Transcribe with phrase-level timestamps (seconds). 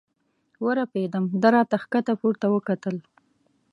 [0.65, 2.95] ورپېدم، ده را ته ښکته پورته وکتل.